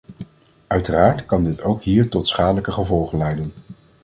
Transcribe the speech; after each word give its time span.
Uiteraard 0.67 1.25
kan 1.25 1.43
dit 1.43 1.61
ook 1.61 1.81
hier 1.83 2.09
tot 2.09 2.27
schadelijke 2.27 2.71
gevolgen 2.71 3.17
leiden. 3.17 3.53